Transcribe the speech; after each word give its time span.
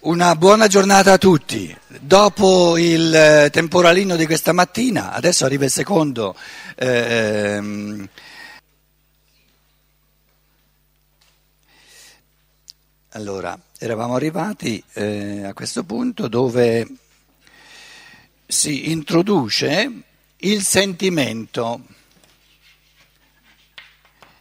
Una 0.00 0.36
buona 0.36 0.68
giornata 0.68 1.14
a 1.14 1.18
tutti. 1.18 1.76
Dopo 1.88 2.78
il 2.78 3.12
eh, 3.12 3.50
temporalino 3.50 4.14
di 4.14 4.26
questa 4.26 4.52
mattina, 4.52 5.10
adesso 5.12 5.44
arriva 5.44 5.64
il 5.64 5.72
secondo. 5.72 6.36
Ehm, 6.76 8.08
allora, 13.08 13.58
eravamo 13.76 14.14
arrivati 14.14 14.80
eh, 14.92 15.42
a 15.42 15.52
questo 15.52 15.82
punto 15.82 16.28
dove 16.28 16.86
si 18.46 18.92
introduce 18.92 19.90
il 20.36 20.62
sentimento. 20.62 21.82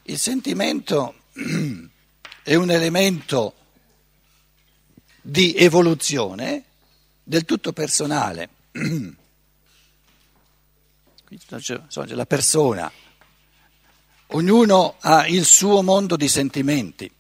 Il 0.04 0.20
sentimento 0.20 1.16
è 2.44 2.54
un 2.54 2.70
elemento 2.70 3.56
di 5.28 5.54
evoluzione 5.56 6.64
del 7.22 7.44
tutto 7.44 7.74
personale. 7.74 8.50
La 12.16 12.26
persona, 12.26 12.90
ognuno 14.28 14.96
ha 15.02 15.28
il 15.28 15.44
suo 15.44 15.82
mondo 15.82 16.16
di 16.16 16.30
sentimenti, 16.30 17.12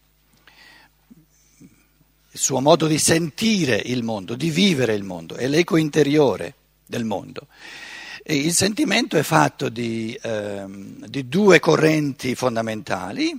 il 2.31 2.39
suo 2.39 2.61
modo 2.61 2.87
di 2.87 2.97
sentire 2.97 3.75
il 3.75 4.03
mondo, 4.03 4.35
di 4.35 4.49
vivere 4.49 4.93
il 4.93 5.03
mondo, 5.03 5.35
è 5.35 5.45
l'eco 5.47 5.75
interiore 5.75 6.53
del 6.85 7.03
mondo. 7.03 7.47
E 8.23 8.37
il 8.37 8.53
sentimento 8.53 9.17
è 9.17 9.23
fatto 9.23 9.67
di, 9.67 10.17
ehm, 10.21 11.05
di 11.07 11.27
due 11.27 11.59
correnti 11.59 12.35
fondamentali, 12.35 13.37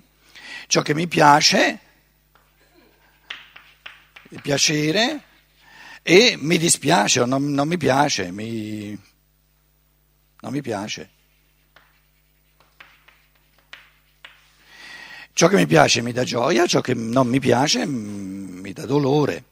ciò 0.66 0.82
che 0.82 0.92
mi 0.92 1.08
piace 1.08 1.80
piacere 4.42 5.22
e 6.02 6.36
mi 6.39 6.58
dispiace 6.58 7.20
o 7.20 7.27
non, 7.27 7.52
non 7.52 7.69
mi 7.69 7.77
piace, 7.77 8.30
mi, 8.30 8.98
non 10.41 10.52
mi 10.52 10.62
piace. 10.62 11.11
Ciò 15.33 15.48
che 15.48 15.56
mi 15.56 15.67
piace 15.67 16.02
mi 16.02 16.12
dà 16.12 16.25
gioia, 16.25 16.67
ciò 16.67 16.80
che 16.80 16.94
non 16.94 17.28
mi 17.28 17.39
piace 17.39 17.86
mi 17.86 18.72
dà 18.72 18.86
dolore. 18.86 19.44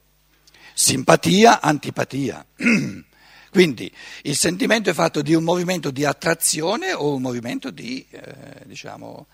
Simpatia, 0.74 1.60
antipatia. 1.60 2.44
Quindi 3.50 3.90
il 4.22 4.36
sentimento 4.36 4.90
è 4.90 4.92
fatto 4.92 5.22
di 5.22 5.32
un 5.32 5.44
movimento 5.44 5.90
di 5.90 6.04
attrazione 6.04 6.92
o 6.92 7.14
un 7.14 7.22
movimento 7.22 7.70
di, 7.70 8.06
eh, 8.10 8.64
diciamo, 8.64 9.26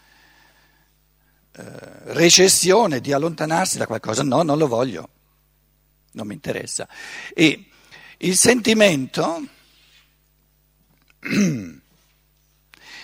eh, 1.52 1.62
recessione, 2.12 3.00
di 3.00 3.12
allontanarsi 3.12 3.78
da 3.78 3.86
qualcosa. 3.86 4.22
No, 4.22 4.42
non 4.42 4.58
lo 4.58 4.68
voglio 4.68 5.08
non 6.12 6.26
mi 6.26 6.34
interessa. 6.34 6.88
E 7.34 7.66
il 8.18 8.36
sentimento 8.36 9.46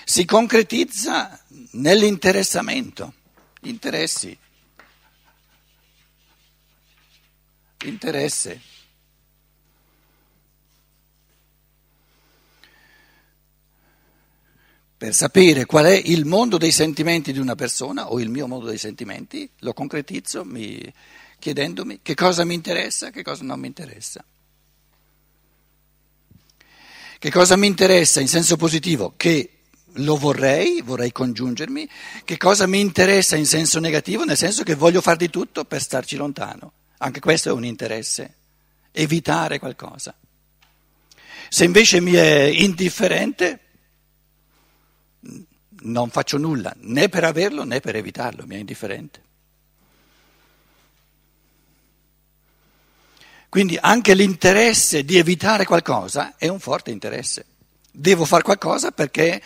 si 0.05 0.25
concretizza 0.25 1.41
nell'interessamento, 1.73 3.15
interessi, 3.63 4.37
interesse. 7.85 8.61
Per 14.97 15.15
sapere 15.15 15.65
qual 15.65 15.85
è 15.85 15.95
il 15.95 16.25
mondo 16.25 16.59
dei 16.59 16.73
sentimenti 16.73 17.33
di 17.33 17.39
una 17.39 17.55
persona 17.55 18.11
o 18.11 18.19
il 18.19 18.31
mio 18.31 18.49
mondo 18.49 18.67
dei 18.67 18.79
sentimenti, 18.79 19.49
lo 19.59 19.73
concretizzo, 19.73 20.45
mi, 20.45 20.93
chiedendomi 21.39 22.01
che 22.03 22.15
cosa 22.15 22.45
mi 22.45 22.55
interessa 22.55 23.09
e 23.09 23.11
che 23.11 23.23
cosa 23.23 23.45
non 23.45 23.61
mi 23.61 23.67
interessa. 23.67 24.25
Che 27.19 27.31
cosa 27.31 27.57
mi 27.57 27.67
interessa 27.67 28.21
in 28.21 28.29
senso 28.29 28.57
positivo? 28.57 29.15
Che 29.17 29.51
lo 29.93 30.17
vorrei, 30.17 30.83
vorrei 30.83 31.11
congiungermi. 31.11 31.89
Che 32.25 32.37
cosa 32.37 32.67
mi 32.67 32.81
interessa 32.81 33.37
in 33.37 33.47
senso 33.47 33.81
negativo? 33.81 34.25
Nel 34.25 34.37
senso 34.37 34.63
che 34.63 34.75
voglio 34.75 35.01
fare 35.01 35.17
di 35.17 35.31
tutto 35.31 35.65
per 35.65 35.83
starci 35.83 36.17
lontano. 36.17 36.73
Anche 36.99 37.21
questo 37.21 37.49
è 37.49 37.53
un 37.53 37.65
interesse, 37.65 38.35
evitare 38.93 39.59
qualcosa. 39.59 40.15
Se 41.49 41.65
invece 41.65 42.01
mi 42.01 42.13
è 42.13 42.43
indifferente, 42.43 43.61
non 45.81 46.11
faccio 46.11 46.39
nulla, 46.39 46.75
né 46.81 47.09
per 47.09 47.25
averlo 47.25 47.65
né 47.65 47.81
per 47.81 47.97
evitarlo, 47.97 48.47
mi 48.47 48.57
è 48.57 48.59
indifferente. 48.59 49.23
Quindi 53.49 53.79
anche 53.81 54.15
l'interesse 54.15 55.05
di 55.05 55.17
evitare 55.17 55.65
qualcosa 55.65 56.35
è 56.37 56.49
un 56.49 56.61
forte 56.61 56.91
interesse. 56.91 57.47
Devo 57.91 58.25
fare 58.25 58.43
qualcosa 58.43 58.91
perché 58.91 59.41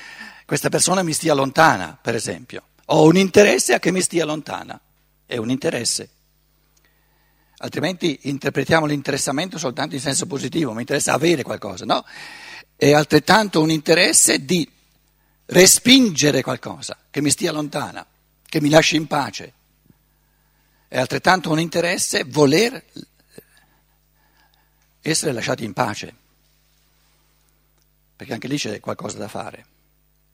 questa 0.45 0.69
persona 0.69 1.03
mi 1.03 1.13
stia 1.13 1.35
lontana, 1.35 1.97
per 2.01 2.15
esempio. 2.15 2.65
Ho 2.87 3.05
un 3.05 3.17
interesse 3.17 3.75
a 3.75 3.79
che 3.79 3.93
mi 3.93 4.01
stia 4.01 4.25
lontana. 4.25 4.79
È 5.25 5.37
un 5.37 5.51
interesse. 5.51 6.09
Altrimenti 7.59 8.19
interpretiamo 8.23 8.87
l'interessamento 8.87 9.57
soltanto 9.57 9.95
in 9.95 10.01
senso 10.01 10.27
positivo, 10.27 10.73
mi 10.73 10.81
interessa 10.81 11.13
avere 11.13 11.45
qualcosa, 11.45 11.85
no? 11.85 12.05
È 12.75 12.93
altrettanto 12.93 13.61
un 13.61 13.71
interesse 13.71 14.45
di 14.45 14.69
respingere 15.47 16.43
qualcosa 16.43 16.99
che 17.09 17.21
mi 17.21 17.31
stia 17.31 17.53
lontana, 17.53 18.05
che 18.49 18.61
mi 18.61 18.69
lasci 18.69 18.97
in 18.97 19.07
pace. 19.07 19.53
È 20.89 20.99
altrettanto 20.99 21.51
un 21.51 21.61
interesse 21.61 22.25
voler 22.25 22.85
essere 25.11 25.33
lasciati 25.33 25.65
in 25.65 25.73
pace, 25.73 26.15
perché 28.15 28.33
anche 28.33 28.49
lì 28.49 28.57
c'è 28.57 28.79
qualcosa 28.79 29.19
da 29.19 29.29
fare, 29.29 29.67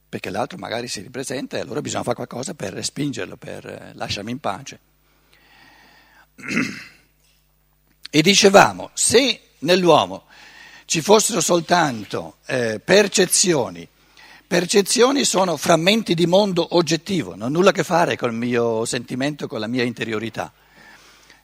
perché 0.07 0.29
l'altro 0.29 0.57
magari 0.57 0.87
si 0.87 1.01
ripresenta 1.01 1.57
e 1.57 1.61
allora 1.61 1.81
bisogna 1.81 2.03
fare 2.03 2.15
qualcosa 2.15 2.53
per 2.53 2.73
respingerlo, 2.73 3.35
per 3.35 3.65
eh, 3.65 3.91
lasciarmi 3.93 4.31
in 4.31 4.39
pace. 4.39 4.79
E 8.11 8.23
dicevamo, 8.23 8.89
se 8.93 9.39
nell'uomo 9.59 10.23
ci 10.85 10.99
fossero 10.99 11.41
soltanto 11.41 12.37
eh, 12.47 12.81
percezioni, 12.83 13.87
percezioni 14.47 15.23
sono 15.23 15.57
frammenti 15.57 16.15
di 16.15 16.25
mondo 16.25 16.75
oggettivo, 16.75 17.35
non 17.35 17.43
hanno 17.43 17.57
nulla 17.57 17.69
a 17.69 17.71
che 17.71 17.83
fare 17.83 18.17
col 18.17 18.33
mio 18.33 18.83
sentimento, 18.85 19.47
con 19.47 19.59
la 19.59 19.67
mia 19.67 19.83
interiorità. 19.83 20.51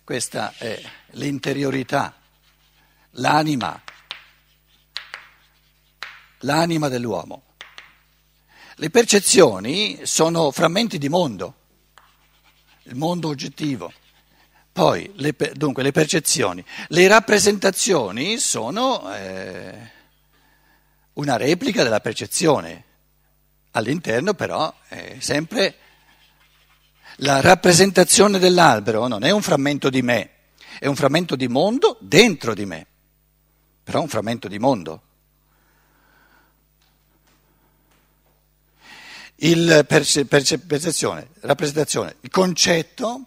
Questa 0.04 0.56
è 0.58 0.82
l'interiorità 1.12 2.16
l'anima, 3.16 3.82
l'anima 6.40 6.88
dell'uomo. 6.88 7.44
Le 8.78 8.90
percezioni 8.90 10.02
sono 10.04 10.52
frammenti 10.52 10.98
di 10.98 11.10
mondo, 11.10 11.56
il 12.84 12.96
mondo 12.96 13.30
oggettivo. 13.30 13.92
Poi, 14.72 15.10
le, 15.16 15.34
dunque, 15.54 15.84
le 15.84 15.92
percezioni. 15.92 16.64
Le 16.90 17.08
rappresentazioni 17.08 18.38
sono 18.40 19.14
eh, 19.14 19.92
una 21.14 21.38
replica 21.38 21.84
della 21.84 22.02
percezione. 22.02 22.84
All'interno 23.72 24.34
però 24.34 24.74
è 24.90 25.18
sempre 25.20 25.78
la 27.20 27.40
rappresentazione 27.40 28.40
dell'albero, 28.40 29.08
non 29.08 29.24
è 29.24 29.32
un 29.32 29.42
frammento 29.42 29.90
di 29.90 30.02
me, 30.02 30.32
è 30.80 30.88
un 30.88 30.96
frammento 30.96 31.38
di 31.38 31.48
mondo 31.48 31.98
dentro 32.02 32.54
di 32.54 32.66
me 32.66 32.88
però 33.86 34.02
un 34.02 34.08
frammento 34.08 34.48
di 34.48 34.58
mondo. 34.58 35.02
Il 39.36 39.86
perce, 39.88 40.26
perce, 40.26 40.58
percezione, 40.58 41.30
rappresentazione, 41.42 42.16
il 42.22 42.32
concetto 42.32 43.26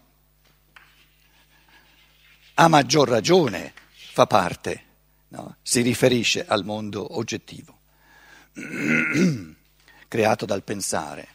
a 2.54 2.66
maggior 2.66 3.08
ragione 3.08 3.72
fa 4.12 4.26
parte, 4.26 4.84
no? 5.28 5.58
si 5.62 5.80
riferisce 5.80 6.44
al 6.44 6.64
mondo 6.64 7.16
oggettivo, 7.16 7.78
creato 10.08 10.44
dal 10.44 10.64
pensare. 10.64 11.28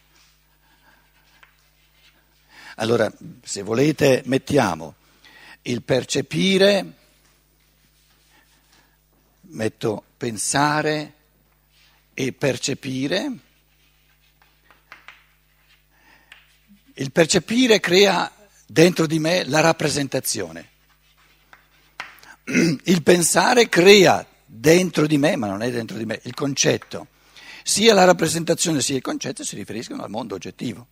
Allora, 2.76 3.10
se 3.42 3.62
volete, 3.62 4.22
mettiamo 4.26 4.96
il 5.62 5.82
percepire 5.82 6.98
metto 9.54 10.04
pensare 10.18 11.14
e 12.14 12.34
percepire. 12.34 13.32
Il 16.96 17.12
percepire 17.12 17.80
crea 17.80 18.32
dentro 18.68 19.08
di 19.08 19.20
me 19.20 19.44
la 19.46 19.62
rappresentazione. 19.62 20.70
Il 22.84 23.02
pensare 23.02 23.70
crea 23.70 24.26
dentro 24.46 25.08
di 25.08 25.18
me, 25.18 25.36
ma 25.36 25.48
non 25.48 25.64
è 25.64 25.72
dentro 25.72 25.98
di 25.98 26.06
me, 26.06 26.20
il 26.24 26.34
concetto. 26.34 27.08
Sia 27.64 27.94
la 27.94 28.04
rappresentazione 28.04 28.82
sia 28.82 28.98
il 28.98 29.02
concetto 29.02 29.44
si 29.44 29.56
riferiscono 29.56 30.04
al 30.04 30.10
mondo 30.10 30.36
oggettivo. 30.36 30.88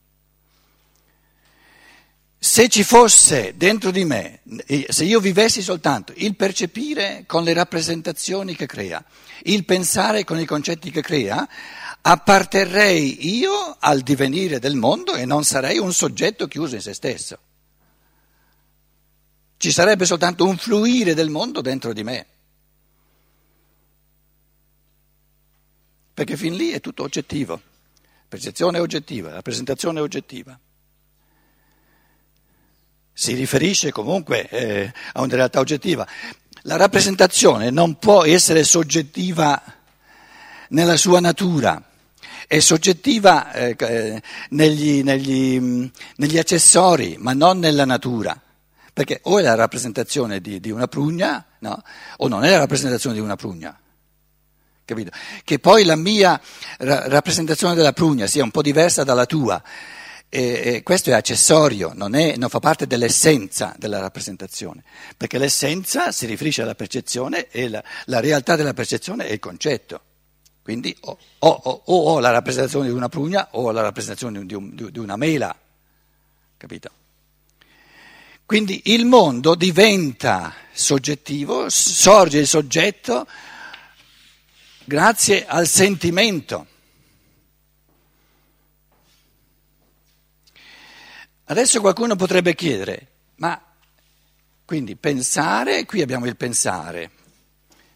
Se 2.52 2.68
ci 2.68 2.84
fosse 2.84 3.54
dentro 3.56 3.92
di 3.92 4.04
me, 4.04 4.42
se 4.90 5.06
io 5.06 5.22
vivessi 5.22 5.62
soltanto 5.62 6.12
il 6.18 6.36
percepire 6.36 7.24
con 7.26 7.46
le 7.46 7.54
rappresentazioni 7.54 8.58
che 8.58 8.66
crea, 8.66 9.02
il 9.44 9.64
pensare 9.64 10.26
con 10.26 10.38
i 10.38 10.44
concetti 10.44 10.92
che 10.92 11.02
crea, 11.02 11.48
apparterrei 12.02 13.38
io 13.38 13.78
al 13.80 14.02
divenire 14.02 14.60
del 14.60 14.76
mondo 14.76 15.14
e 15.14 15.24
non 15.24 15.46
sarei 15.46 15.78
un 15.78 15.94
soggetto 15.94 16.50
chiuso 16.50 16.76
in 16.76 16.82
se 16.82 16.94
stesso. 16.94 17.38
Ci 19.56 19.72
sarebbe 19.72 20.04
soltanto 20.04 20.46
un 20.46 20.58
fluire 20.58 21.14
del 21.14 21.30
mondo 21.30 21.62
dentro 21.62 21.94
di 21.94 22.04
me. 22.04 22.26
Perché 26.14 26.36
fin 26.36 26.58
lì 26.58 26.72
è 26.72 26.82
tutto 26.82 27.04
oggettivo, 27.04 27.62
percezione 28.28 28.78
oggettiva, 28.80 29.32
rappresentazione 29.32 30.02
oggettiva 30.02 30.60
si 33.22 33.36
riferisce 33.36 33.92
comunque 33.92 34.50
eh, 34.50 34.92
a 35.14 35.22
una 35.22 35.36
realtà 35.36 35.60
oggettiva. 35.60 36.08
La 36.64 36.76
rappresentazione 36.76 37.70
non 37.70 38.00
può 38.00 38.26
essere 38.26 38.64
soggettiva 38.64 39.62
nella 40.70 40.98
sua 40.98 41.20
natura, 41.20 41.84
è 42.48 42.58
soggettiva 42.58 43.52
eh, 43.52 43.76
eh 43.78 44.22
negli, 44.50 45.04
negli, 45.04 45.92
negli, 46.16 46.38
accessori, 46.40 47.18
ma 47.20 47.34
non 47.34 47.60
nella 47.60 47.86
natura. 47.86 48.36
Perché 48.92 49.20
o 49.26 49.38
è 49.38 49.44
la 49.44 49.54
rappresentazione 49.54 50.42
di, 50.42 50.60
di 50.60 50.72
una 50.72 50.88
prugna, 50.88 51.46
no? 51.60 51.84
o 52.18 52.28
non 52.28 52.44
è 52.44 52.50
la 52.50 52.58
rappresentazione 52.58 53.16
di 53.16 53.22
una 53.22 53.36
prugna. 53.36 53.80
Capito? 54.84 55.12
Che 55.44 55.60
poi 55.60 55.84
la 55.84 55.96
mia 55.96 56.42
ra- 56.80 57.08
rappresentazione 57.08 57.76
della 57.76 57.94
prugna 57.94 58.26
sia 58.26 58.44
un 58.44 58.50
po' 58.50 58.64
diversa 58.64 59.04
dalla 59.04 59.28
tua 59.28 59.62
e, 60.34 60.62
e 60.64 60.84
questo 60.84 61.10
è 61.10 61.14
accessorio, 61.14 61.92
non, 61.94 62.16
è, 62.16 62.38
non, 62.38 62.48
fa 62.48 62.60
parte 62.60 62.88
dell'essenza 62.88 63.76
della 63.78 64.00
rappresentazione, 64.00 64.82
perché 65.18 65.38
l'essenza 65.38 66.14
si 66.14 66.26
riferisce 66.26 66.62
alla 66.62 66.74
percezione 66.74 67.50
e 67.50 67.68
la, 67.68 67.84
la 68.06 68.22
realtà 68.22 68.56
della 68.56 68.74
percezione 68.74 69.28
è 69.28 69.34
il 69.34 69.40
concetto. 69.40 70.02
Quindi 70.64 70.96
o 71.02 71.18
ho 71.40 72.20
la 72.20 72.32
rappresentazione 72.32 72.88
di 72.88 72.94
una 72.94 73.10
prugna 73.10 73.50
o 73.52 73.72
la 73.72 73.82
rappresentazione 73.82 74.46
di, 74.46 74.54
un, 74.54 74.74
di 74.74 75.00
una 75.00 75.18
mela, 75.18 75.54
capito? 76.56 76.92
Quindi 78.46 78.84
il 78.86 79.06
mondo 79.06 79.56
diventa 79.56 80.54
soggettivo, 80.72 81.70
sorge 81.70 82.40
il 82.40 82.48
soggetto 82.48 83.28
grazie 84.86 85.46
al 85.46 85.68
sentimento. 85.68 86.68
Adesso 91.52 91.82
qualcuno 91.82 92.16
potrebbe 92.16 92.56
chiedere, 92.56 93.08
ma 93.36 93.62
quindi 94.64 94.96
pensare, 94.96 95.84
qui 95.84 96.02
abbiamo 96.02 96.26
il 96.26 96.38
pensare, 96.38 97.12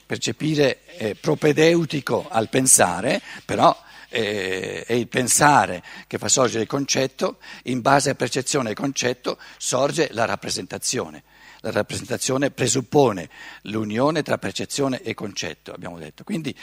percepire 0.05 0.83
è 0.83 1.15
propedeutico 1.15 2.27
al 2.29 2.49
pensare, 2.49 3.21
però 3.45 3.73
eh, 4.09 4.83
è 4.85 4.91
il 4.91 5.07
pensare 5.07 5.81
che 6.05 6.17
fa 6.17 6.27
sorgere 6.27 6.63
il 6.63 6.67
concetto, 6.67 7.37
in 7.63 7.79
base 7.79 8.09
a 8.09 8.15
percezione 8.15 8.71
e 8.71 8.73
concetto 8.73 9.37
sorge 9.55 10.09
la 10.11 10.25
rappresentazione. 10.25 11.23
La 11.61 11.71
rappresentazione 11.71 12.51
presuppone 12.51 13.29
l'unione 13.61 14.21
tra 14.21 14.37
percezione 14.37 15.01
e 15.01 15.13
concetto, 15.13 15.71
abbiamo 15.71 15.97
detto. 15.97 16.25
Quindi 16.25 16.53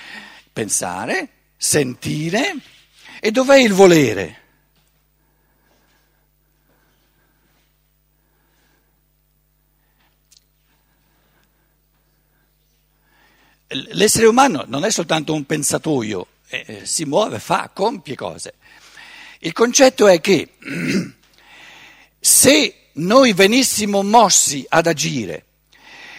pensare, 0.53 1.29
sentire 1.57 2.55
e 3.19 3.31
dov'è 3.31 3.57
il 3.57 3.73
volere? 3.73 4.42
L'essere 13.91 14.27
umano 14.27 14.65
non 14.67 14.85
è 14.85 14.91
soltanto 14.91 15.33
un 15.35 15.45
pensatoio, 15.45 16.27
eh, 16.49 16.65
eh, 16.67 16.87
si 16.87 17.05
muove, 17.05 17.39
fa, 17.39 17.71
compie 17.73 18.15
cose. 18.15 18.55
Il 19.41 19.53
concetto 19.53 20.07
è 20.07 20.21
che 20.21 20.49
se 22.21 22.75
noi 22.93 23.33
venissimo 23.33 24.03
mossi 24.03 24.65
ad 24.69 24.87
agire, 24.87 25.45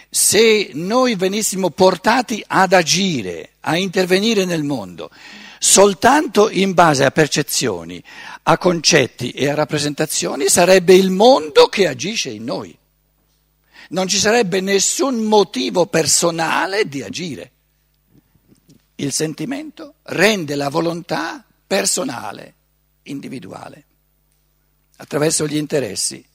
se 0.10 0.72
noi 0.74 1.16
venissimo 1.16 1.70
portati 1.70 2.44
ad 2.46 2.74
agire, 2.74 3.54
a 3.62 3.78
intervenire 3.78 4.46
nel 4.46 4.64
mondo, 4.64 5.10
soltanto 5.58 6.50
in 6.50 6.74
base 6.74 7.06
a 7.06 7.12
percezioni, 7.12 8.04
a 8.44 8.58
concetti 8.58 9.32
e 9.32 9.50
a 9.50 9.56
rappresentazioni, 9.56 10.50
sarebbe 10.50 10.94
il 10.94 11.10
mondo 11.10 11.68
che 11.68 11.88
agisce 11.88 12.30
in 12.30 12.44
noi 12.44 12.78
non 13.94 14.08
ci 14.08 14.18
sarebbe 14.18 14.60
nessun 14.60 15.24
motivo 15.24 15.86
personale 15.86 16.88
di 16.88 17.02
agire. 17.04 17.52
Il 18.96 19.12
sentimento 19.12 19.96
rende 20.04 20.56
la 20.56 20.70
volontà 20.70 21.44
personale, 21.66 22.56
individuale, 23.04 23.86
attraverso 24.98 25.48
gli 25.48 25.58
interessi. 25.58 26.26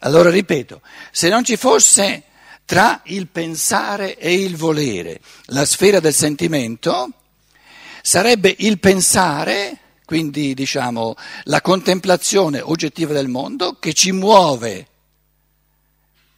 Allora 0.00 0.30
ripeto, 0.30 0.80
se 1.10 1.28
non 1.28 1.44
ci 1.44 1.56
fosse 1.56 2.24
tra 2.64 3.02
il 3.04 3.28
pensare 3.28 4.16
e 4.16 4.34
il 4.34 4.56
volere 4.56 5.20
la 5.46 5.64
sfera 5.64 6.00
del 6.00 6.14
sentimento, 6.14 7.10
sarebbe 8.00 8.54
il 8.58 8.78
pensare, 8.78 9.78
quindi 10.06 10.54
diciamo 10.54 11.14
la 11.44 11.60
contemplazione 11.60 12.60
oggettiva 12.60 13.12
del 13.12 13.28
mondo, 13.28 13.74
che 13.78 13.92
ci 13.92 14.12
muove 14.12 14.88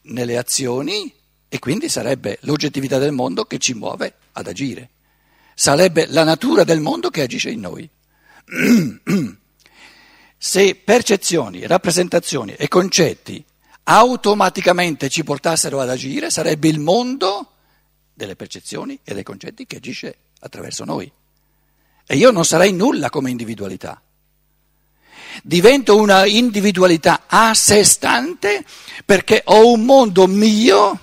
nelle 0.09 0.37
azioni 0.37 1.13
e 1.49 1.59
quindi 1.59 1.89
sarebbe 1.89 2.39
l'oggettività 2.43 2.99
del 2.99 3.13
mondo 3.13 3.45
che 3.45 3.59
ci 3.59 3.75
muove 3.75 4.15
ad 4.33 4.47
agire. 4.47 4.91
Sarebbe 5.55 6.07
la 6.07 6.25
natura 6.25 6.65
del 6.65 6.81
mondo 6.81 7.11
che 7.11 7.23
agisce 7.23 7.51
in 7.51 7.61
noi. 7.61 7.89
Se 10.41 10.75
percezioni, 10.77 11.67
rappresentazioni 11.67 12.55
e 12.55 12.69
concetti 12.69 13.45
automaticamente 13.85 15.09
ci 15.09 15.25
portassero 15.25 15.81
ad 15.81 15.89
agire, 15.89 16.31
sarebbe 16.31 16.69
il 16.69 16.79
mondo 16.79 17.53
delle 18.13 18.37
percezioni 18.37 18.99
e 19.03 19.15
dei 19.15 19.23
concetti 19.23 19.67
che 19.67 19.77
agisce 19.77 20.17
attraverso 20.41 20.85
noi. 20.85 21.11
E 22.07 22.17
io 22.17 22.31
non 22.31 22.45
sarei 22.45 22.73
nulla 22.73 23.11
come 23.11 23.31
individualità 23.31 24.01
divento 25.43 25.97
una 25.97 26.27
individualità 26.27 27.25
a 27.27 27.55
sé 27.55 27.85
stante 27.85 28.65
perché 29.05 29.43
ho 29.45 29.71
un 29.71 29.85
mondo 29.85 30.27
mio 30.27 31.01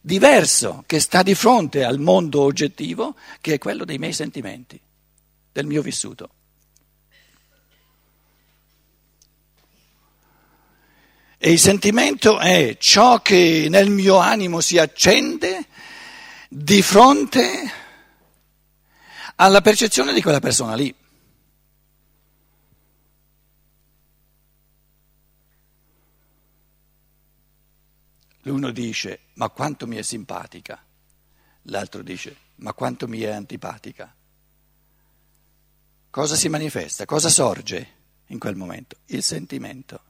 diverso 0.00 0.84
che 0.86 1.00
sta 1.00 1.22
di 1.22 1.34
fronte 1.34 1.82
al 1.82 1.98
mondo 1.98 2.42
oggettivo 2.42 3.16
che 3.40 3.54
è 3.54 3.58
quello 3.58 3.84
dei 3.84 3.98
miei 3.98 4.12
sentimenti, 4.12 4.80
del 5.52 5.66
mio 5.66 5.82
vissuto. 5.82 6.30
E 11.38 11.50
il 11.50 11.58
sentimento 11.58 12.38
è 12.38 12.76
ciò 12.78 13.20
che 13.20 13.66
nel 13.68 13.90
mio 13.90 14.16
animo 14.16 14.60
si 14.60 14.78
accende 14.78 15.66
di 16.48 16.80
fronte 16.82 17.70
alla 19.36 19.60
percezione 19.60 20.12
di 20.12 20.22
quella 20.22 20.40
persona 20.40 20.74
lì. 20.74 20.94
L'uno 28.46 28.70
dice 28.70 29.22
ma 29.34 29.48
quanto 29.48 29.88
mi 29.88 29.96
è 29.96 30.02
simpatica, 30.02 30.80
l'altro 31.62 32.02
dice 32.02 32.36
ma 32.56 32.72
quanto 32.74 33.08
mi 33.08 33.20
è 33.20 33.30
antipatica. 33.30 34.14
Cosa 36.08 36.36
si 36.36 36.48
manifesta? 36.48 37.04
Cosa 37.06 37.28
sorge 37.28 37.94
in 38.26 38.38
quel 38.38 38.54
momento? 38.54 38.98
Il 39.06 39.24
sentimento. 39.24 40.00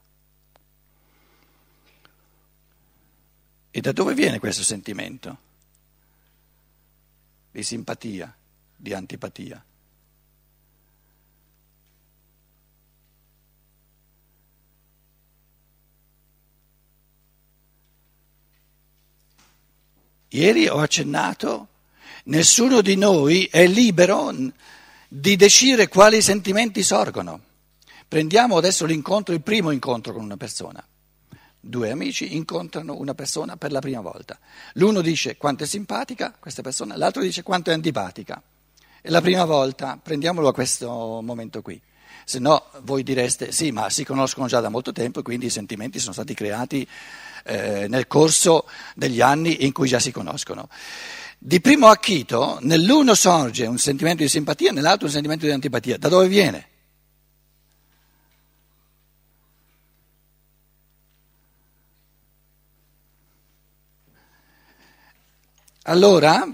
E 3.71 3.81
da 3.81 3.93
dove 3.93 4.13
viene 4.13 4.39
questo 4.39 4.63
sentimento? 4.63 5.39
Di 7.51 7.63
simpatia, 7.63 8.37
di 8.77 8.93
antipatia. 8.93 9.65
Ieri 20.29 20.67
ho 20.67 20.79
accennato, 20.79 21.69
nessuno 22.25 22.81
di 22.81 22.97
noi 22.97 23.45
è 23.45 23.67
libero 23.67 24.33
di 25.09 25.37
decidere 25.37 25.89
quali 25.89 26.21
sentimenti 26.21 26.83
sorgono. 26.83 27.41
Prendiamo 28.09 28.57
adesso 28.57 28.85
l'incontro, 28.87 29.35
il 29.35 29.43
primo 29.43 29.71
incontro 29.71 30.13
con 30.13 30.23
una 30.23 30.37
persona. 30.37 30.85
Due 31.59 31.91
amici 31.91 32.37
incontrano 32.37 32.97
una 32.97 33.15
persona 33.15 33.57
per 33.57 33.73
la 33.73 33.81
prima 33.81 34.01
volta. 34.01 34.39
L'uno 34.75 35.01
dice 35.01 35.37
quanto 35.37 35.65
è 35.65 35.67
simpatica 35.67 36.35
questa 36.39 36.63
persona, 36.63 36.97
l'altro 36.97 37.23
dice 37.23 37.43
quanto 37.43 37.71
è 37.71 37.73
antipatica. 37.73 38.41
È 39.01 39.09
la 39.11 39.21
prima 39.21 39.45
volta, 39.45 39.99
prendiamolo 40.01 40.49
a 40.49 40.53
questo 40.53 41.21
momento 41.23 41.63
qui. 41.63 41.81
se 42.25 42.41
no 42.41 42.65
voi 42.83 43.05
direste 43.05 43.53
sì, 43.53 43.71
ma 43.71 43.89
si 43.89 44.05
conoscono 44.05 44.49
già 44.49 44.59
da 44.59 44.69
molto 44.69 44.91
tempo 44.91 45.21
e 45.21 45.23
quindi 45.23 45.47
i 45.47 45.51
sentimenti 45.51 46.01
sono 46.01 46.13
stati 46.13 46.35
creati 46.35 46.87
eh, 47.47 47.87
nel 47.89 48.07
corso 48.07 48.69
degli 48.95 49.21
anni 49.21 49.65
in 49.65 49.73
cui 49.73 49.89
già 49.89 49.99
si 49.99 50.11
conoscono. 50.11 50.69
Di 51.39 51.61
primo 51.61 51.87
acchito, 51.89 52.59
nell'uno 52.63 53.15
sorge 53.15 53.67
un 53.67 53.79
sentimento 53.79 54.23
di 54.23 54.29
simpatia, 54.29 54.73
nell'altro 54.73 55.07
un 55.07 55.13
sentimento 55.13 55.45
di 55.47 55.53
antipatia. 55.53 55.97
Da 55.97 56.09
dove 56.09 56.29
viene? 56.29 56.69
Allora, 65.89 66.45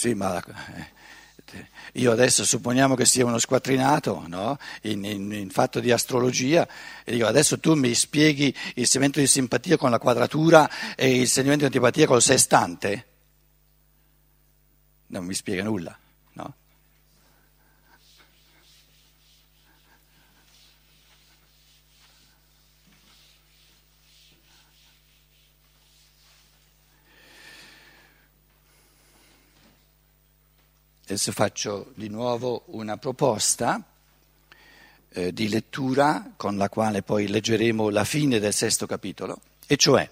Sì, 0.00 0.14
ma 0.14 0.42
eh, 0.42 1.66
io 2.00 2.10
adesso 2.10 2.42
supponiamo 2.42 2.94
che 2.94 3.04
sia 3.04 3.26
uno 3.26 3.36
squattrinato 3.36 4.24
no? 4.28 4.56
in, 4.84 5.04
in, 5.04 5.30
in, 5.30 5.50
fatto 5.50 5.78
di 5.78 5.92
astrologia 5.92 6.66
e 7.04 7.12
dico 7.12 7.26
adesso 7.26 7.60
tu 7.60 7.74
mi 7.74 7.92
spieghi 7.92 8.54
il 8.76 8.86
segmento 8.86 9.20
di 9.20 9.26
simpatia 9.26 9.76
con 9.76 9.90
la 9.90 9.98
quadratura 9.98 10.94
e 10.96 11.20
il 11.20 11.28
segmento 11.28 11.58
di 11.58 11.64
antipatia 11.66 12.06
col 12.06 12.22
sestante? 12.22 13.04
Non 15.08 15.26
mi 15.26 15.34
spiega 15.34 15.64
nulla, 15.64 15.94
no? 16.32 16.54
Adesso 31.10 31.32
faccio 31.32 31.90
di 31.96 32.08
nuovo 32.08 32.62
una 32.66 32.96
proposta 32.96 33.82
eh, 35.08 35.32
di 35.32 35.48
lettura 35.48 36.34
con 36.36 36.56
la 36.56 36.68
quale 36.68 37.02
poi 37.02 37.26
leggeremo 37.26 37.88
la 37.88 38.04
fine 38.04 38.38
del 38.38 38.54
sesto 38.54 38.86
capitolo, 38.86 39.40
e 39.66 39.76
cioè 39.76 40.08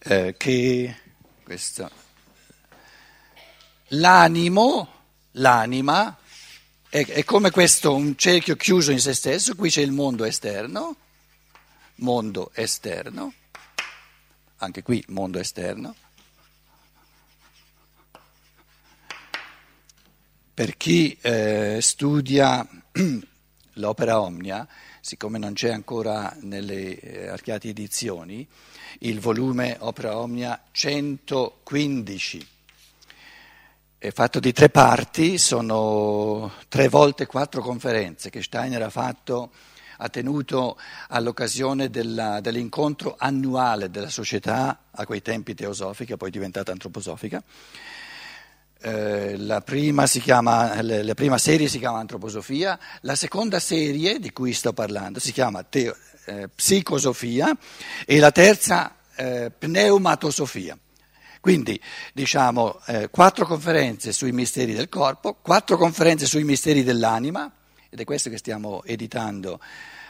eh, 0.00 0.34
che 0.36 0.96
questo, 1.42 1.90
l'animo, 3.86 4.92
l'anima, 5.30 6.14
è, 6.90 7.06
è 7.06 7.24
come 7.24 7.50
questo 7.50 7.94
un 7.94 8.18
cerchio 8.18 8.54
chiuso 8.54 8.92
in 8.92 9.00
se 9.00 9.14
stesso, 9.14 9.54
qui 9.54 9.70
c'è 9.70 9.80
il 9.80 9.92
mondo 9.92 10.26
esterno, 10.26 10.94
mondo 11.94 12.50
esterno, 12.52 13.32
anche 14.58 14.82
qui 14.82 15.02
mondo 15.08 15.38
esterno, 15.38 15.94
Per 20.56 20.78
chi 20.78 21.14
eh, 21.20 21.80
studia 21.82 22.66
l'opera 23.74 24.22
Omnia, 24.22 24.66
siccome 25.02 25.36
non 25.36 25.52
c'è 25.52 25.70
ancora 25.70 26.34
nelle 26.40 26.98
eh, 26.98 27.28
archiate 27.28 27.68
edizioni, 27.68 28.48
il 29.00 29.20
volume 29.20 29.76
Opera 29.80 30.16
Omnia 30.16 30.58
115 30.70 32.48
è 33.98 34.10
fatto 34.12 34.40
di 34.40 34.54
tre 34.54 34.70
parti, 34.70 35.36
sono 35.36 36.50
tre 36.68 36.88
volte 36.88 37.26
quattro 37.26 37.60
conferenze 37.60 38.30
che 38.30 38.42
Steiner 38.42 38.80
ha 38.80 38.88
fatto, 38.88 39.50
ha 39.98 40.08
tenuto 40.08 40.78
all'occasione 41.08 41.90
della, 41.90 42.40
dell'incontro 42.40 43.16
annuale 43.18 43.90
della 43.90 44.08
società, 44.08 44.84
a 44.90 45.04
quei 45.04 45.20
tempi 45.20 45.54
teosofica, 45.54 46.16
poi 46.16 46.30
diventata 46.30 46.72
antroposofica 46.72 47.44
eh, 48.80 49.36
la, 49.36 49.60
prima 49.60 50.06
chiama, 50.06 50.80
la, 50.82 51.14
prima 51.14 51.38
serie 51.38 51.68
si 51.68 51.78
chiama 51.78 51.98
Antroposofia, 51.98 52.78
la 53.02 53.14
seconda 53.14 53.58
serie 53.58 54.18
di 54.18 54.32
cui 54.32 54.52
sto 54.52 54.72
parlando 54.72 55.18
si 55.18 55.32
chiama 55.32 55.62
teo, 55.62 55.96
eh, 56.26 56.48
Psicosofia 56.48 57.56
e 58.04 58.18
la 58.18 58.30
terza 58.32 58.96
eh, 59.14 59.50
Pneumatosofia. 59.56 60.78
Quindi 61.40 61.80
diciamo 62.12 62.80
eh, 62.86 63.08
quattro 63.08 63.46
conferenze 63.46 64.12
sui 64.12 64.32
misteri 64.32 64.74
del 64.74 64.88
corpo, 64.88 65.34
quattro 65.40 65.76
conferenze 65.76 66.26
sui 66.26 66.44
misteri 66.44 66.82
dell'anima, 66.82 67.50
ed 67.88 68.00
è 68.00 68.04
questo 68.04 68.30
che 68.30 68.36
stiamo 68.36 68.82
editando 68.84 69.60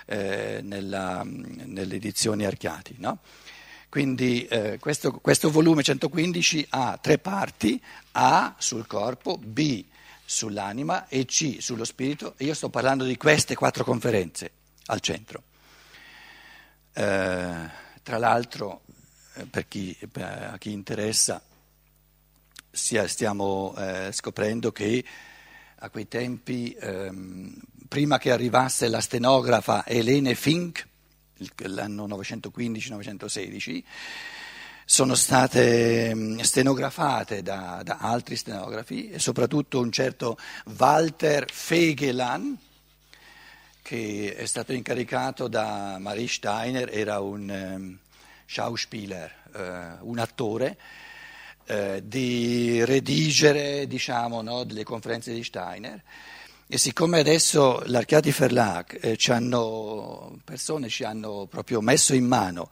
eh, 0.06 0.60
nella, 0.62 1.22
nelle 1.24 1.96
edizioni 1.96 2.46
Archiati. 2.46 2.96
No? 2.98 3.18
Quindi 3.96 4.44
eh, 4.48 4.76
questo, 4.78 5.10
questo, 5.10 5.50
volume 5.50 5.82
115 5.82 6.66
ha 6.68 6.98
tre 7.00 7.16
parti, 7.16 7.82
A 8.12 8.54
sul 8.58 8.86
corpo, 8.86 9.38
B 9.38 9.82
sull'anima 10.22 11.08
e 11.08 11.24
C 11.24 11.56
sullo 11.60 11.84
spirito. 11.84 12.34
E 12.36 12.44
io 12.44 12.52
sto 12.52 12.68
parlando 12.68 13.04
di 13.04 13.16
queste 13.16 13.54
quattro 13.54 13.84
conferenze 13.84 14.50
al 14.88 15.00
centro. 15.00 15.42
Eh, 16.92 17.70
tra 18.02 18.18
l'altro, 18.18 18.82
eh, 19.32 19.46
per 19.46 19.66
chi, 19.66 19.96
per, 20.12 20.56
chi 20.58 20.72
interessa, 20.72 21.40
stiamo 22.70 23.74
eh, 23.78 24.10
scoprendo 24.12 24.72
che 24.72 25.02
a 25.74 25.88
quei 25.88 26.06
tempi, 26.06 26.76
ehm, 26.78 27.54
prima 27.88 28.18
che 28.18 28.30
arrivasse 28.30 28.88
la 28.88 29.00
stenografa 29.00 29.86
Elene 29.86 30.34
Fink, 30.34 30.86
l'anno 31.66 32.06
915-916, 32.06 33.82
sono 34.88 35.16
state 35.16 36.14
mm, 36.14 36.38
stenografate 36.38 37.42
da, 37.42 37.80
da, 37.84 37.96
altri 37.98 38.36
stenografi 38.36 39.10
e 39.10 39.18
soprattutto 39.18 39.80
un 39.80 39.90
certo 39.90 40.38
Walter 40.78 41.50
Fegelan, 41.50 42.56
che 43.82 44.34
è 44.36 44.46
stato 44.46 44.72
incaricato 44.72 45.48
da 45.48 45.96
Marie 45.98 46.28
Steiner, 46.28 46.88
era 46.92 47.18
un 47.18 47.48
um, 47.48 47.98
Schauspieler, 48.46 49.98
uh, 50.00 50.08
un 50.08 50.18
attore, 50.20 50.78
uh, 51.66 52.00
di 52.00 52.84
redigere 52.84 53.88
diciamo, 53.88 54.40
no, 54.40 54.62
delle 54.62 54.84
conferenze 54.84 55.34
di 55.34 55.42
Steiner 55.42 56.00
e 56.68 56.78
siccome 56.78 57.20
adesso 57.20 57.82
l'Archiati 57.86 58.30
Verlag, 58.30 58.98
eh, 59.00 59.16
ci 59.16 59.30
hanno, 59.30 60.38
persone 60.44 60.88
ci 60.88 61.04
hanno 61.04 61.46
proprio 61.48 61.80
messo 61.80 62.14
in 62.14 62.26
mano 62.26 62.70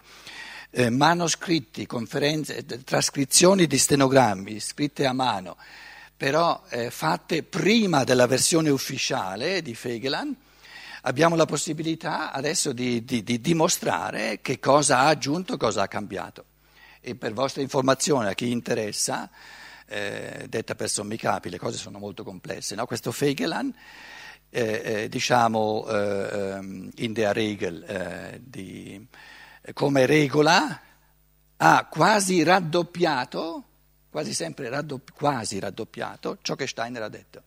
eh, 0.74 0.90
manoscritti, 0.90 1.86
eh, 1.86 2.64
trascrizioni 2.82 3.66
di 3.66 3.78
stenogrammi 3.78 4.58
scritte 4.58 5.06
a 5.06 5.12
mano, 5.12 5.56
però 6.16 6.60
eh, 6.68 6.90
fatte 6.90 7.44
prima 7.44 8.02
della 8.02 8.26
versione 8.26 8.70
ufficiale 8.70 9.62
di 9.62 9.74
Fegelan, 9.74 10.34
abbiamo 11.02 11.36
la 11.36 11.46
possibilità 11.46 12.32
adesso 12.32 12.72
di, 12.72 13.04
di, 13.04 13.22
di 13.22 13.40
dimostrare 13.40 14.40
che 14.42 14.58
cosa 14.58 14.98
ha 15.00 15.06
aggiunto, 15.06 15.56
cosa 15.56 15.82
ha 15.82 15.88
cambiato. 15.88 16.44
E 17.00 17.14
per 17.14 17.32
vostra 17.34 17.62
informazione, 17.62 18.30
a 18.30 18.34
chi 18.34 18.50
interessa, 18.50 19.30
eh, 19.94 20.46
detta 20.48 20.74
per 20.74 20.90
sommi 20.90 21.16
capi, 21.16 21.50
le 21.50 21.58
cose 21.58 21.78
sono 21.78 21.98
molto 21.98 22.24
complesse. 22.24 22.74
No? 22.74 22.84
Questo 22.84 23.12
Fegelan, 23.12 23.72
eh, 24.50 24.82
eh, 24.84 25.08
diciamo 25.08 25.86
eh, 25.88 26.28
ehm, 26.32 26.90
in 26.96 27.12
der 27.12 27.34
Regel, 27.34 27.82
eh, 27.84 28.40
di, 28.42 29.06
come 29.72 30.06
regola, 30.06 30.80
ha 31.56 31.86
quasi 31.88 32.42
raddoppiato, 32.42 33.64
quasi 34.10 34.34
sempre 34.34 34.68
raddopp- 34.68 35.12
quasi 35.12 35.60
raddoppiato, 35.60 36.38
ciò 36.42 36.56
che 36.56 36.66
Steiner 36.66 37.02
ha 37.02 37.08
detto. 37.08 37.42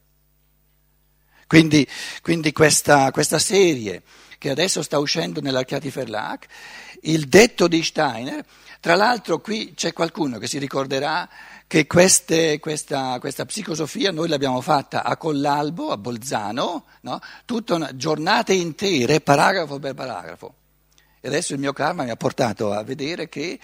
Quindi, 1.48 1.88
quindi 2.22 2.52
questa, 2.52 3.12
questa, 3.12 3.40
serie 3.40 4.04
che 4.38 4.50
adesso 4.50 4.82
sta 4.82 5.00
uscendo 5.00 5.42
nell'Archiati 5.42 5.90
Verlag, 5.90 6.44
il 7.02 7.28
detto 7.28 7.68
di 7.68 7.84
Steiner, 7.84 8.44
tra 8.80 8.96
l'altro 8.96 9.40
qui 9.40 9.74
c'è 9.76 9.94
qualcuno 9.94 10.38
che 10.38 10.48
si 10.48 10.60
ricorderà 10.60 11.28
che 11.66 11.86
queste, 11.88 12.60
questa, 12.60 13.18
questa, 13.20 13.46
psicosofia 13.46 14.12
noi 14.12 14.30
l'abbiamo 14.30 14.62
fatta 14.62 15.04
a 15.04 15.18
Collalbo, 15.18 15.92
a 15.92 15.98
Bolzano, 15.98 16.86
no? 17.02 17.20
Tutta 17.46 17.96
giornate 17.96 18.54
intere, 18.54 19.20
paragrafo 19.20 19.80
per 19.80 19.94
paragrafo. 19.94 20.54
E 21.20 21.28
adesso 21.28 21.54
il 21.54 21.60
mio 21.60 21.74
karma 21.74 22.04
mi 22.04 22.12
ha 22.12 22.16
portato 22.16 22.72
a 22.72 22.84
vedere 22.84 23.28
che 23.28 23.60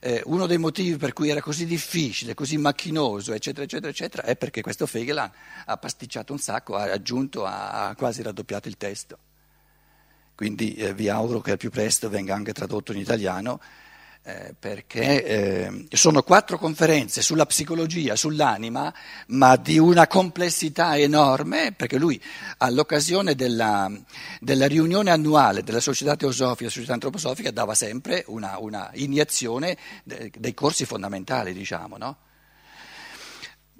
eh, 0.00 0.22
uno 0.26 0.46
dei 0.46 0.58
motivi 0.58 0.96
per 0.96 1.12
cui 1.12 1.28
era 1.28 1.40
così 1.40 1.66
difficile, 1.66 2.34
così 2.34 2.56
macchinoso, 2.56 3.34
eccetera, 3.34 3.64
eccetera, 3.64 3.90
eccetera, 3.90 4.22
è 4.24 4.36
perché 4.36 4.62
questo 4.62 4.86
Fegelan 4.86 5.30
ha 5.66 5.76
pasticciato 5.76 6.32
un 6.32 6.38
sacco, 6.38 6.76
ha 6.76 6.84
aggiunto, 6.84 7.44
ha 7.44 7.94
quasi 7.96 8.22
raddoppiato 8.22 8.68
il 8.68 8.76
testo. 8.76 9.18
Quindi 10.34 10.74
eh, 10.74 10.94
vi 10.94 11.08
auguro 11.08 11.40
che 11.40 11.52
al 11.52 11.56
più 11.56 11.70
presto 11.70 12.08
venga 12.08 12.34
anche 12.34 12.52
tradotto 12.52 12.92
in 12.92 12.98
italiano 12.98 13.60
eh, 14.24 14.54
perché 14.56 15.24
eh, 15.24 15.86
sono 15.90 16.22
quattro 16.22 16.56
conferenze 16.56 17.22
sulla 17.22 17.44
psicologia, 17.44 18.14
sull'anima, 18.14 18.94
ma 19.28 19.56
di 19.56 19.78
una 19.78 20.06
complessità 20.06 20.96
enorme, 20.96 21.72
perché 21.72 21.98
lui 21.98 22.22
all'occasione 22.58 23.34
della, 23.34 23.90
della 24.38 24.66
riunione 24.68 25.10
annuale 25.10 25.64
della 25.64 25.80
Società 25.80 26.14
Teosofica 26.14 26.68
e 26.68 26.72
Società 26.72 26.92
Antroposofica 26.92 27.50
dava 27.50 27.74
sempre 27.74 28.22
una, 28.28 28.58
una 28.58 28.90
iniezione 28.94 29.76
de, 30.04 30.30
dei 30.38 30.54
corsi 30.54 30.84
fondamentali, 30.84 31.52
diciamo, 31.52 31.96
no? 31.96 32.16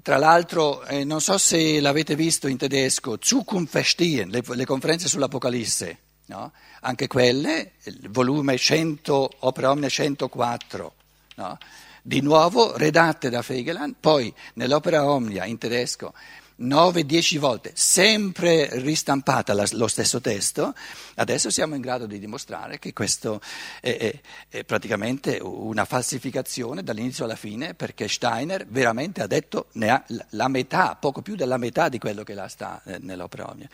Tra 0.01 0.17
l'altro, 0.17 0.83
eh, 0.83 1.05
non 1.05 1.21
so 1.21 1.37
se 1.37 1.79
l'avete 1.79 2.17
visto 2.17 2.49
in 2.49 2.57
tedesco, 2.57 3.17
Zukunft 3.21 3.71
verstehen, 3.71 4.27
le, 4.27 4.43
le 4.45 4.65
conferenze 4.65 5.07
sull'Apocalisse. 5.07 6.02
No? 6.25 6.51
Anche 6.81 7.07
quelle, 7.07 7.73
il 7.83 8.09
volume 8.09 8.57
100, 8.57 9.31
Opera 9.39 9.71
Omnia 9.71 9.89
104, 9.89 10.93
no? 11.35 11.57
di 12.01 12.21
nuovo 12.21 12.75
redatte 12.77 13.29
da 13.29 13.41
Fegeland, 13.41 13.95
poi 13.99 14.33
nell'Opera 14.55 15.09
Omnia 15.09 15.45
in 15.45 15.57
tedesco 15.57 16.13
9-10 16.59 17.39
volte, 17.39 17.71
sempre 17.73 18.69
ristampata 18.79 19.53
la, 19.53 19.65
lo 19.71 19.87
stesso 19.87 20.21
testo, 20.21 20.73
adesso 21.15 21.49
siamo 21.49 21.75
in 21.75 21.81
grado 21.81 22.05
di 22.05 22.19
dimostrare 22.19 22.79
che 22.79 22.93
questo 22.93 23.41
è, 23.81 23.97
è, 23.97 24.19
è, 24.49 24.63
praticamente 24.63 25.39
una 25.41 25.85
falsificazione 25.85 26.83
dall'inizio 26.83 27.25
alla 27.25 27.35
fine, 27.35 27.73
perché 27.73 28.07
Steiner 28.07 28.65
veramente 28.67 29.21
ha 29.21 29.27
detto 29.27 29.67
ne 29.73 29.89
ha 29.89 30.03
la 30.29 30.47
metà, 30.47 30.95
poco 30.95 31.21
più 31.21 31.35
della 31.35 31.57
metà 31.57 31.89
di 31.89 31.97
quello 31.97 32.23
che 32.23 32.33
là 32.33 32.47
sta 32.47 32.81
eh, 32.85 32.97
nell'opera 32.99 33.49
omnia. 33.49 33.69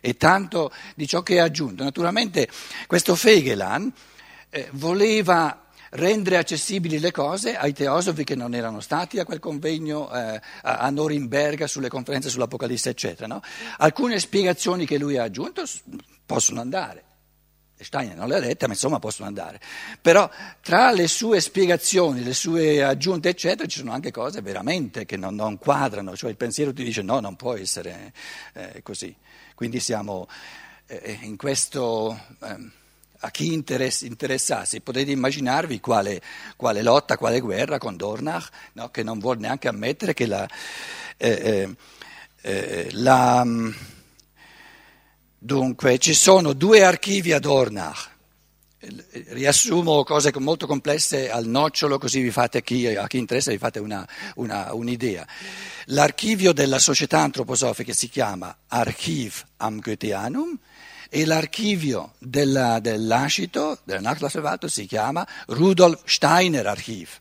E 0.00 0.16
tanto 0.16 0.72
di 0.94 1.06
ciò 1.06 1.22
che 1.22 1.40
ha 1.40 1.44
aggiunto. 1.44 1.84
Naturalmente 1.84 2.48
questo 2.86 3.14
Fegelan 3.14 3.92
eh, 4.50 4.68
voleva 4.72 5.61
rendere 5.92 6.36
accessibili 6.36 6.98
le 6.98 7.10
cose 7.10 7.56
ai 7.56 7.72
teosofi 7.72 8.24
che 8.24 8.34
non 8.34 8.54
erano 8.54 8.80
stati 8.80 9.18
a 9.18 9.24
quel 9.24 9.40
convegno 9.40 10.12
eh, 10.12 10.40
a 10.62 10.88
Norimberga 10.90 11.66
sulle 11.66 11.88
conferenze 11.88 12.28
sull'Apocalisse, 12.28 12.90
eccetera. 12.90 13.26
No? 13.26 13.42
Alcune 13.78 14.18
spiegazioni 14.18 14.86
che 14.86 14.98
lui 14.98 15.16
ha 15.16 15.24
aggiunto 15.24 15.64
possono 16.24 16.60
andare. 16.60 17.04
Steiner 17.82 18.16
non 18.16 18.28
le 18.28 18.36
ha 18.36 18.40
dette, 18.40 18.66
ma 18.66 18.74
insomma 18.74 19.00
possono 19.00 19.26
andare. 19.26 19.60
Però 20.00 20.30
tra 20.60 20.92
le 20.92 21.08
sue 21.08 21.40
spiegazioni, 21.40 22.22
le 22.22 22.32
sue 22.32 22.82
aggiunte, 22.82 23.30
eccetera, 23.30 23.68
ci 23.68 23.78
sono 23.78 23.92
anche 23.92 24.12
cose 24.12 24.40
veramente 24.40 25.04
che 25.04 25.16
non, 25.16 25.34
non 25.34 25.58
quadrano, 25.58 26.16
cioè 26.16 26.30
il 26.30 26.36
pensiero 26.36 26.72
ti 26.72 26.84
dice 26.84 27.02
no, 27.02 27.18
non 27.18 27.34
può 27.36 27.54
essere 27.54 28.12
eh, 28.54 28.82
così. 28.82 29.14
Quindi 29.54 29.80
siamo 29.80 30.28
eh, 30.86 31.18
in 31.22 31.36
questo... 31.36 32.18
Eh, 32.40 32.80
a 33.24 33.30
chi 33.30 33.52
interess- 33.52 34.02
interessasse, 34.02 34.80
potete 34.80 35.12
immaginarvi 35.12 35.80
quale, 35.80 36.20
quale, 36.56 36.82
lotta, 36.82 37.16
quale 37.16 37.40
guerra 37.40 37.78
con 37.78 37.96
Dornach, 37.96 38.48
no? 38.74 38.90
che 38.90 39.02
non 39.02 39.18
vuole 39.18 39.40
neanche 39.40 39.68
ammettere 39.68 40.14
che 40.14 40.26
la... 40.26 40.48
Eh, 41.16 41.28
eh, 41.28 41.76
eh 42.42 42.88
la 42.92 43.44
dunque, 45.38 45.98
ci 45.98 46.14
sono 46.14 46.52
due 46.52 46.84
archivi 46.84 47.32
a 47.32 47.38
Dornach. 47.38 48.10
Riassumo 49.28 50.02
cose 50.02 50.32
molto 50.38 50.66
complesse 50.66 51.30
al 51.30 51.46
nocciolo, 51.46 51.98
così 51.98 52.20
vi 52.20 52.32
fate 52.32 52.58
a 52.58 52.60
chi, 52.62 52.86
a 52.86 53.06
chi 53.06 53.18
interessa 53.18 53.52
vi 53.52 53.58
fate 53.58 53.78
una, 53.78 54.06
una, 54.36 54.74
un'idea. 54.74 55.24
L'archivio 55.86 56.52
della 56.52 56.80
società 56.80 57.20
antroposofica 57.20 57.92
si 57.92 58.08
chiama 58.08 58.56
Archiv 58.66 59.44
am 59.58 59.78
Goetheanum 59.78 60.58
e 61.14 61.26
l'archivio 61.26 62.14
della, 62.18 62.80
dell'Ascito, 62.80 63.78
del 63.84 64.00
Nachlassverwaltung, 64.00 64.72
si 64.72 64.86
chiama 64.86 65.28
Rudolf 65.48 66.00
Steiner 66.06 66.66
Archiv. 66.66 67.20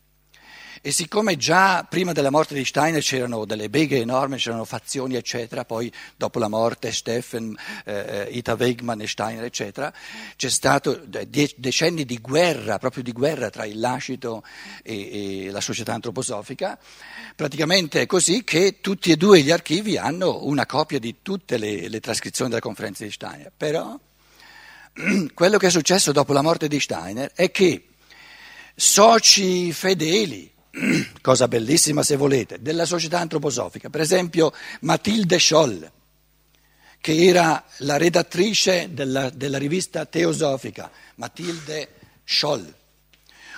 E 0.84 0.90
siccome 0.90 1.38
già 1.38 1.86
prima 1.88 2.12
della 2.12 2.32
morte 2.32 2.56
di 2.56 2.66
Steiner 2.66 3.04
c'erano 3.04 3.46
delle 3.46 3.70
beghe 3.70 4.00
enormi, 4.00 4.38
c'erano 4.38 4.66
fazioni, 4.66 5.16
eccetera, 5.16 5.64
poi 5.64 5.94
dopo 6.16 6.40
la 6.40 6.48
morte 6.48 6.92
Steffen, 6.92 7.56
eh, 7.86 8.28
Ita 8.32 8.56
Wegmann 8.56 9.00
e 9.00 9.06
Steiner, 9.06 9.44
eccetera, 9.44 9.94
c'è 10.36 10.50
stato 10.50 11.00
decenni 11.06 12.04
di 12.04 12.18
guerra, 12.18 12.80
proprio 12.80 13.04
di 13.04 13.12
guerra 13.12 13.52
tra 13.52 13.66
il 13.66 13.80
lascito 13.80 14.42
e, 14.82 15.46
e 15.46 15.52
la 15.52 15.62
società 15.62 15.94
antroposofica. 15.94 16.80
Praticamente 17.36 18.02
è 18.02 18.06
così 18.08 18.44
che 18.44 18.82
tutti 18.82 19.12
e 19.12 19.18
due 19.18 19.42
gli 19.42 19.52
archivi 19.52 19.98
hanno 19.98 20.46
una 20.46 20.66
copia 20.66 20.98
di 20.98 21.18
tutte 21.22 21.60
le, 21.60 21.90
le 21.90 22.00
trascrizioni 22.00 22.50
della 22.50 22.62
conferenza 22.62 23.04
di 23.04 23.12
Steiner. 23.12 23.52
Però 23.56 24.00
quello 25.36 25.58
che 25.60 25.68
è 25.68 25.70
successo 25.70 26.12
dopo 26.12 26.34
la 26.34 26.42
morte 26.42 26.68
di 26.68 26.80
Steiner 26.80 27.32
è 27.36 27.52
che 27.52 27.86
soci 28.76 29.72
fedeli, 29.74 30.51
cosa 31.22 31.48
bellissima 31.48 32.04
se 32.04 32.16
volete, 32.16 32.62
della 32.62 32.86
società 32.86 33.20
antroposofica, 33.20 33.90
per 33.90 34.02
esempio 34.02 34.54
Matilde 34.82 35.40
Scholl, 35.40 35.92
che 37.00 37.26
era 37.26 37.64
la 37.78 37.98
redattrice 37.98 38.90
della, 38.94 39.30
della 39.30 39.58
rivista 39.58 40.06
teosofica, 40.06 40.92
Matilde 41.16 41.90
Scholl, 42.24 42.74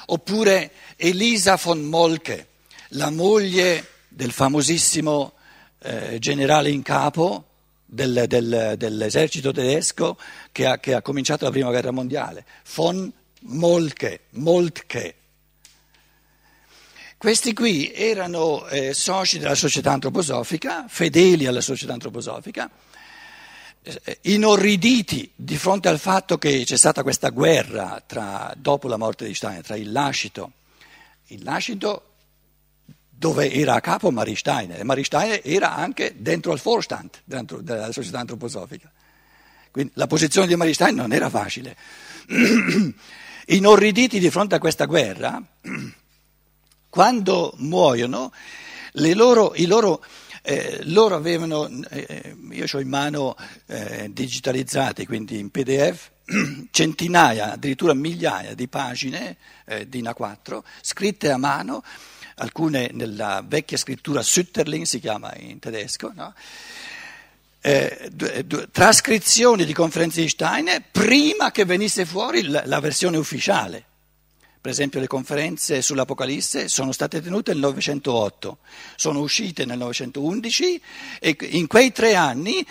oppure 0.08 0.72
Elisa 0.96 1.60
von 1.62 1.84
Molke, 1.84 2.48
la 2.90 3.10
moglie 3.10 3.86
del 4.08 4.32
famosissimo 4.32 5.34
eh, 5.80 6.18
generale 6.20 6.70
in 6.70 6.82
capo 6.82 7.46
del, 7.86 8.26
del, 8.28 8.76
dell'esercito 8.78 9.52
tedesco 9.52 10.18
che 10.52 10.66
ha, 10.66 10.80
che 10.80 10.94
ha, 10.94 11.02
cominciato 11.02 11.46
la 11.46 11.52
prima 11.52 11.70
guerra 11.70 11.92
mondiale, 11.92 12.46
von 12.76 13.12
Molke, 13.42 14.22
Moltke. 14.32 15.16
Questi 17.24 17.54
qui 17.54 17.90
erano 17.94 18.68
eh, 18.68 18.94
soci 18.94 19.40
della 19.40 19.56
società 19.56 19.94
antroposofica, 19.94 20.88
fedeli 20.90 21.46
alla 21.46 21.62
società 21.62 21.94
antroposofica, 21.94 22.70
eh, 23.82 24.18
inorriditi 24.24 25.32
di 25.34 25.58
fronte 25.58 25.88
al 25.88 26.00
fatto 26.00 26.38
che 26.38 26.64
c'è 26.66 26.76
stata 26.76 27.02
questa 27.02 27.30
guerra 27.30 28.04
tra, 28.06 28.54
dopo 28.58 28.90
la 28.90 28.98
morte 28.98 29.26
di 29.26 29.34
Steiner 29.34 29.64
tra 29.64 29.78
il 29.78 29.94
lascito, 29.94 30.52
il 31.28 31.42
lascito 31.44 32.08
dove 33.10 33.50
era 33.54 33.76
a 33.76 33.80
capo 33.80 34.12
Marie 34.12 34.36
Steiner 34.36 34.82
e 34.82 34.84
Marie 34.84 35.06
Steiner 35.06 35.40
era 35.46 35.74
anche 35.74 36.16
dentro 36.18 36.52
al 36.52 36.60
Vorstand 36.60 37.22
della 37.24 37.94
società 37.94 38.20
antroposofica. 38.20 38.92
Quindi 39.72 39.94
la 39.96 40.08
posizione 40.08 40.46
di 40.48 40.58
Marie 40.58 40.74
Steiner 40.74 41.00
non 41.00 41.14
era 41.14 41.30
facile. 41.30 41.78
Inorriditi 43.48 44.20
di 44.20 44.30
fronte 44.30 44.56
a 44.56 44.60
questa 44.60 44.84
guerra, 44.84 45.42
quando 46.94 47.56
muoiono, 47.58 48.32
loro, 48.92 49.56
loro, 49.66 50.06
eh, 50.44 50.82
loro 50.84 51.16
avevano, 51.16 51.68
eh, 51.90 52.36
io 52.52 52.66
ho 52.72 52.80
in 52.80 52.88
mano 52.88 53.36
eh, 53.66 54.12
digitalizzati, 54.12 55.08
quindi 55.08 55.40
in 55.40 55.50
PDF, 55.50 56.12
centinaia, 56.70 57.54
addirittura 57.54 57.96
migliaia 57.96 58.54
di 58.54 58.68
pagine 58.68 59.38
eh, 59.66 59.90
di 59.90 60.04
A4 60.04 60.60
scritte 60.82 61.32
a 61.32 61.38
mano, 61.38 61.84
alcune 62.36 62.92
nella 62.94 63.44
vecchia 63.44 63.78
scrittura 63.78 64.22
Sütterling 64.22 64.86
si 64.86 65.00
chiama 65.00 65.34
in 65.38 65.58
tedesco, 65.58 66.12
no? 66.14 66.36
eh, 67.62 68.12
trascrizioni 68.72 69.66
di 69.66 69.74
conferenze 69.74 70.22
di 70.22 70.30
Steiner 70.30 70.84
prima 70.92 71.50
che 71.50 71.66
venisse 71.66 72.06
fuori 72.06 72.44
la, 72.44 72.62
la 72.68 72.80
versione 72.80 73.18
ufficiale. 73.18 73.86
Per 74.64 74.72
esempio 74.72 75.02
le 75.02 75.08
conferenze 75.08 75.82
sull'Apocalisse 75.82 76.70
sono 76.70 76.94
state 76.94 77.22
tenute 77.22 77.52
nel 77.52 77.60
908, 77.60 78.60
sono 78.96 79.20
uscite 79.20 79.66
nel 79.66 79.78
911 79.78 80.82
e 81.20 81.36
in 81.50 81.68
quei 81.68 81.92
tre 81.92 82.16
anni 82.16 82.66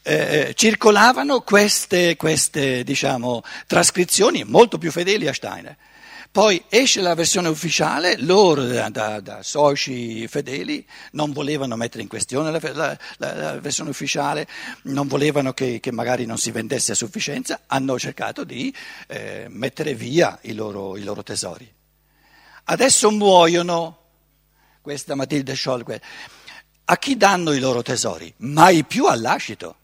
eh, 0.00 0.54
circolavano 0.56 1.42
queste, 1.42 2.16
queste 2.16 2.82
diciamo, 2.84 3.42
trascrizioni 3.66 4.44
molto 4.44 4.78
più 4.78 4.90
fedeli 4.90 5.28
a 5.28 5.34
Steiner. 5.34 5.76
Poi 6.32 6.62
esce 6.68 7.00
la 7.00 7.16
versione 7.16 7.48
ufficiale, 7.48 8.16
loro 8.18 8.64
da, 8.64 8.88
da, 8.88 9.18
da 9.18 9.42
soci 9.42 10.28
fedeli 10.28 10.86
non 11.12 11.32
volevano 11.32 11.74
mettere 11.74 12.04
in 12.04 12.08
questione 12.08 12.52
la, 12.52 12.72
la, 13.16 13.34
la, 13.34 13.58
versione 13.58 13.90
ufficiale, 13.90 14.46
non 14.82 15.08
volevano 15.08 15.52
che, 15.52 15.80
che, 15.80 15.90
magari 15.90 16.26
non 16.26 16.38
si 16.38 16.52
vendesse 16.52 16.92
a 16.92 16.94
sufficienza, 16.94 17.62
hanno 17.66 17.98
cercato 17.98 18.44
di 18.44 18.72
eh, 19.08 19.46
mettere 19.48 19.94
via 19.94 20.38
i 20.42 20.52
loro, 20.52 20.96
i 20.96 21.02
loro, 21.02 21.24
tesori. 21.24 21.68
Adesso 22.62 23.10
muoiono, 23.10 23.98
questa 24.80 25.16
Matilde 25.16 25.56
Scholl, 25.56 25.84
a 26.84 26.96
chi 26.96 27.16
danno 27.16 27.50
i 27.50 27.58
loro 27.58 27.82
tesori? 27.82 28.32
Mai 28.36 28.84
più 28.84 29.06
all'ascito. 29.06 29.74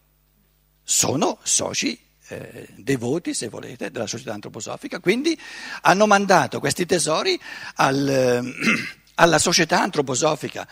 Sono 0.81 1.39
soci 1.43 2.06
eh, 2.29 2.67
devoti, 2.75 3.33
se 3.33 3.49
volete, 3.49 3.91
della 3.91 4.07
società 4.07 4.33
antroposofica, 4.33 4.99
quindi 4.99 5.39
hanno 5.81 6.07
mandato 6.07 6.59
questi 6.59 6.85
tesori 6.85 7.39
al, 7.75 8.07
eh, 8.07 8.41
alla 9.15 9.39
società 9.39 9.81
antroposofica 9.81 10.67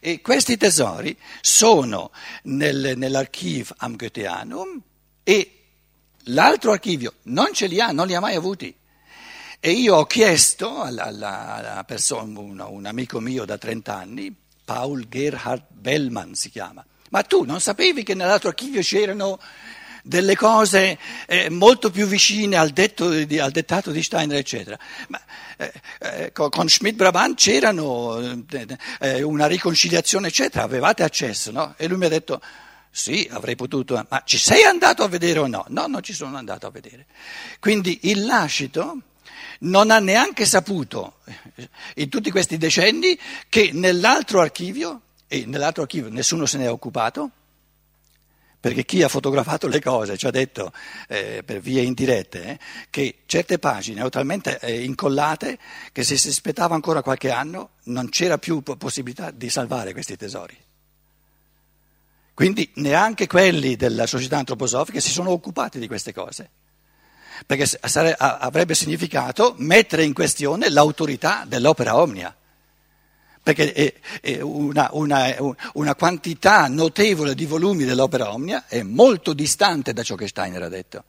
e 0.00 0.20
questi 0.20 0.56
tesori 0.56 1.16
sono 1.40 2.12
nel, 2.44 2.94
nell'archivio 2.96 3.74
am 3.78 3.96
Goetheanum 3.96 4.80
e 5.24 5.52
l'altro 6.24 6.72
archivio 6.72 7.14
non 7.24 7.52
ce 7.52 7.66
li 7.66 7.80
ha, 7.80 7.90
non 7.90 8.06
li 8.06 8.14
ha 8.14 8.20
mai 8.20 8.36
avuti. 8.36 8.74
E 9.60 9.72
io 9.72 9.96
ho 9.96 10.06
chiesto 10.06 10.82
alla, 10.82 11.04
alla, 11.04 11.54
alla 11.54 11.84
persona, 11.84 12.38
un, 12.38 12.64
un 12.64 12.86
amico 12.86 13.18
mio 13.18 13.44
da 13.44 13.58
30 13.58 13.94
anni, 13.94 14.36
Paul 14.64 15.08
Gerhard 15.08 15.64
Bellman 15.70 16.34
si 16.34 16.50
chiama, 16.50 16.84
ma 17.10 17.22
tu 17.22 17.42
non 17.42 17.60
sapevi 17.60 18.04
che 18.04 18.14
nell'altro 18.14 18.50
archivio 18.50 18.82
c'erano 18.82 19.40
delle 20.02 20.36
cose 20.36 20.98
eh, 21.26 21.50
molto 21.50 21.90
più 21.90 22.06
vicine 22.06 22.56
al, 22.56 22.70
di, 22.70 23.38
al, 23.38 23.50
dettato 23.50 23.90
di 23.90 24.02
Steiner, 24.02 24.36
eccetera. 24.36 24.78
Ma, 25.08 25.20
eh, 25.56 25.72
eh, 26.00 26.32
con 26.32 26.68
Schmidt-Brabant 26.68 27.36
c'erano 27.36 28.18
eh, 28.18 28.78
eh, 29.00 29.22
una 29.22 29.46
riconciliazione, 29.46 30.28
eccetera, 30.28 30.64
avevate 30.64 31.02
accesso, 31.02 31.50
no? 31.50 31.74
E 31.76 31.88
lui 31.88 31.98
mi 31.98 32.06
ha 32.06 32.10
detto, 32.10 32.40
sì, 32.90 33.28
avrei 33.30 33.56
potuto, 33.56 34.04
ma 34.08 34.22
ci 34.24 34.38
sei 34.38 34.64
andato 34.64 35.02
a 35.02 35.08
vedere 35.08 35.40
o 35.40 35.46
no? 35.46 35.64
No, 35.68 35.86
non 35.86 36.02
ci 36.02 36.12
sono 36.12 36.36
andato 36.36 36.66
a 36.66 36.70
vedere. 36.70 37.06
Quindi 37.60 38.00
il 38.02 38.24
lascito 38.24 39.02
non 39.60 39.90
ha 39.90 39.98
neanche 39.98 40.44
saputo, 40.44 41.18
in 41.96 42.08
tutti 42.08 42.30
questi 42.30 42.56
decenni, 42.56 43.18
che 43.48 43.70
nell'altro 43.72 44.40
archivio, 44.40 45.02
e 45.26 45.44
nell'altro 45.46 45.82
archivio 45.82 46.10
nessuno 46.10 46.46
se 46.46 46.58
ne 46.58 46.64
è 46.64 46.70
occupato, 46.70 47.30
perché 48.60 48.84
chi 48.84 49.02
ha 49.02 49.08
fotografato 49.08 49.68
le 49.68 49.80
cose 49.80 50.16
ci 50.16 50.26
ha 50.26 50.30
detto 50.30 50.72
eh, 51.06 51.42
per 51.44 51.60
vie 51.60 51.82
indirette 51.82 52.44
eh, 52.44 52.58
che 52.90 53.18
certe 53.26 53.58
pagine 53.58 53.96
erano 53.96 54.10
talmente 54.10 54.58
eh, 54.58 54.82
incollate 54.82 55.58
che 55.92 56.02
se 56.02 56.16
si 56.16 56.28
aspettava 56.28 56.74
ancora 56.74 57.02
qualche 57.02 57.30
anno 57.30 57.70
non 57.84 58.08
c'era 58.08 58.38
più 58.38 58.62
possibilità 58.62 59.30
di 59.30 59.48
salvare 59.48 59.92
questi 59.92 60.16
tesori. 60.16 60.56
Quindi 62.34 62.70
neanche 62.74 63.26
quelli 63.26 63.74
della 63.76 64.06
società 64.06 64.38
antroposofica 64.38 65.00
si 65.00 65.10
sono 65.10 65.30
occupati 65.30 65.80
di 65.80 65.88
queste 65.88 66.12
cose, 66.12 66.48
perché 67.44 67.66
sare- 67.66 68.14
avrebbe 68.16 68.74
significato 68.74 69.54
mettere 69.58 70.04
in 70.04 70.12
questione 70.12 70.68
l'autorità 70.68 71.44
dell'opera 71.46 71.96
omnia 71.96 72.34
perché 73.42 73.72
è, 73.72 73.94
è 74.20 74.40
una, 74.40 74.88
una, 74.92 75.34
una, 75.74 75.94
quantità 75.94 76.68
notevole 76.68 77.34
di 77.34 77.46
volumi 77.46 77.84
dell'opera 77.84 78.32
omnia 78.32 78.66
è 78.66 78.82
molto 78.82 79.32
distante 79.32 79.92
da 79.92 80.02
ciò 80.02 80.14
che 80.14 80.28
Steiner 80.28 80.62
ha 80.62 80.68
detto. 80.68 81.04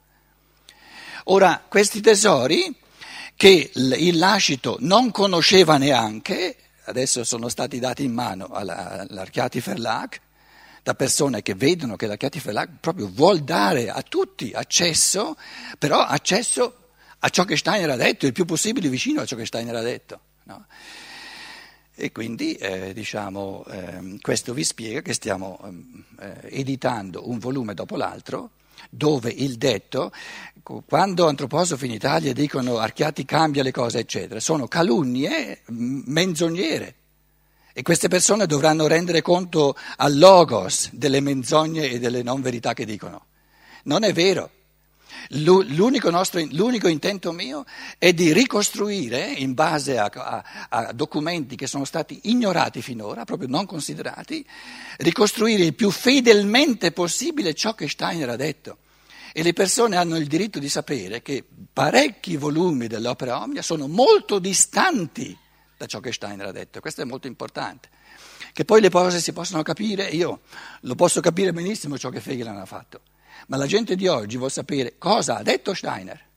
Ora, 1.24 1.62
questi 1.68 2.00
tesori 2.00 2.74
che 3.36 3.70
il 3.74 4.18
lascito 4.18 4.76
non 4.80 5.10
conosceva 5.10 5.76
neanche, 5.76 6.56
adesso 6.84 7.24
sono 7.24 7.48
stati 7.48 7.78
dati 7.78 8.04
in 8.04 8.12
mano 8.12 8.46
all'Archiati 8.46 9.60
Verlag, 9.60 10.18
da 10.82 10.94
persone 10.94 11.42
che 11.42 11.54
vedono 11.54 11.96
che 11.96 12.06
l'Archiati 12.06 12.38
Verlag 12.38 12.70
proprio 12.80 13.10
vuol 13.12 13.40
dare 13.40 13.90
a 13.90 14.02
tutti 14.02 14.52
accesso, 14.54 15.36
però 15.78 16.00
accesso 16.00 16.76
a 17.18 17.28
ciò 17.28 17.44
che 17.44 17.56
Steiner 17.56 17.90
ha 17.90 17.96
detto, 17.96 18.26
il 18.26 18.32
più 18.32 18.44
possibile 18.44 18.88
vicino 18.88 19.20
a 19.20 19.26
ciò 19.26 19.36
che 19.36 19.46
Steiner 19.46 19.74
ha 19.74 19.82
detto. 19.82 20.20
No? 20.44 20.66
E 22.00 22.12
quindi 22.12 22.54
eh, 22.54 22.94
diciamo, 22.94 23.62
eh, 23.66 24.18
questo 24.22 24.54
vi 24.54 24.64
spiega 24.64 25.02
che 25.02 25.12
stiamo 25.12 25.60
ehm, 25.62 26.04
eh, 26.18 26.58
editando 26.58 27.28
un 27.28 27.38
volume 27.38 27.74
dopo 27.74 27.96
l'altro 27.96 28.52
dove 28.88 29.30
il 29.30 29.56
detto, 29.56 30.10
quando 30.86 31.28
antroposofi 31.28 31.84
in 31.84 31.92
Italia 31.92 32.32
dicono 32.32 32.78
Archiati 32.78 33.26
cambia 33.26 33.62
le 33.62 33.70
cose, 33.70 33.98
eccetera, 33.98 34.40
sono 34.40 34.66
calunnie 34.66 35.60
menzognere. 35.66 36.94
E 37.74 37.82
queste 37.82 38.08
persone 38.08 38.46
dovranno 38.46 38.86
rendere 38.86 39.20
conto 39.20 39.76
al 39.96 40.16
logos 40.16 40.88
delle 40.92 41.20
menzogne 41.20 41.90
e 41.90 41.98
delle 41.98 42.22
non 42.22 42.40
verità 42.40 42.72
che 42.72 42.86
dicono. 42.86 43.26
Non 43.84 44.04
è 44.04 44.12
vero. 44.14 44.50
L'unico, 45.34 46.10
nostro, 46.10 46.44
l'unico, 46.50 46.88
intento 46.88 47.30
mio 47.30 47.64
è 47.98 48.12
di 48.12 48.32
ricostruire, 48.32 49.26
in 49.30 49.54
base 49.54 49.96
a, 49.96 50.10
a, 50.12 50.44
a, 50.68 50.92
documenti 50.92 51.54
che 51.54 51.68
sono 51.68 51.84
stati 51.84 52.18
ignorati 52.24 52.82
finora, 52.82 53.24
proprio 53.24 53.46
non 53.46 53.64
considerati, 53.64 54.44
ricostruire 54.98 55.62
il 55.62 55.74
più 55.74 55.92
fedelmente 55.92 56.90
possibile 56.90 57.54
ciò 57.54 57.74
che 57.74 57.88
Steiner 57.88 58.28
ha 58.28 58.36
detto. 58.36 58.78
E 59.32 59.44
le 59.44 59.52
persone 59.52 59.94
hanno 59.94 60.16
il 60.16 60.26
diritto 60.26 60.58
di 60.58 60.68
sapere 60.68 61.22
che 61.22 61.44
parecchi 61.72 62.36
volumi 62.36 62.88
dell'opera 62.88 63.40
Omnia 63.40 63.62
sono 63.62 63.86
molto 63.86 64.40
distanti 64.40 65.38
da 65.76 65.86
ciò 65.86 66.00
che 66.00 66.12
Steiner 66.12 66.48
ha 66.48 66.52
detto. 66.52 66.80
Questo 66.80 67.02
è 67.02 67.04
molto 67.04 67.28
importante. 67.28 67.88
Che 68.52 68.64
poi 68.64 68.80
le 68.80 68.90
cose 68.90 69.20
si 69.20 69.32
possono 69.32 69.62
capire, 69.62 70.08
io 70.08 70.40
lo 70.80 70.96
posso 70.96 71.20
capire 71.20 71.52
benissimo 71.52 71.96
ciò 71.96 72.08
che 72.08 72.20
Fegel 72.20 72.48
ha 72.48 72.66
fatto 72.66 73.02
ma 73.48 73.56
la 73.56 73.66
gente 73.66 73.96
di 73.96 74.06
oggi 74.06 74.36
vuole 74.36 74.52
sapere 74.52 74.98
cosa 74.98 75.38
ha 75.38 75.42
detto 75.42 75.74
Steiner. 75.74 76.28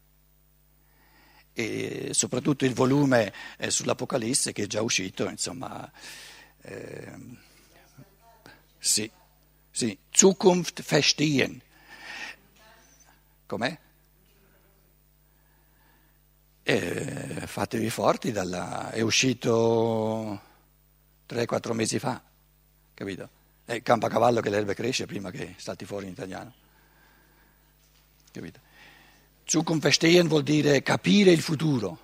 E 1.53 2.09
soprattutto 2.13 2.65
il 2.65 2.73
volume 2.73 3.31
eh, 3.57 3.69
sull'Apocalisse 3.69 4.53
che 4.53 4.63
è 4.63 4.67
già 4.67 4.81
uscito, 4.81 5.29
insomma, 5.29 5.91
eh, 6.61 7.11
sì, 8.79 9.09
sì, 9.69 9.97
Zukunft 10.09 10.83
verstehen. 10.83 11.61
Com'è? 13.45 13.77
Eh, 16.63 17.43
fatevi 17.45 17.89
forti, 17.89 18.31
dalla, 18.31 18.89
è 18.91 19.01
uscito 19.01 20.41
3-4 21.29 21.73
mesi 21.73 21.99
fa, 21.99 22.21
capito? 22.93 23.29
È 23.65 23.81
campo 23.81 24.05
a 24.05 24.09
cavallo 24.09 24.41
che 24.41 24.49
l'erba 24.49 24.73
cresce 24.73 25.05
prima 25.05 25.29
che 25.29 25.55
salti 25.57 25.85
fuori 25.85 26.05
in 26.05 26.11
italiano. 26.13 26.53
Capito? 28.33 28.59
Zukunft 29.45 29.83
verstehen 29.83 30.27
vuol 30.27 30.41
dire 30.41 30.81
capire 30.81 31.31
il 31.31 31.41
futuro. 31.41 32.02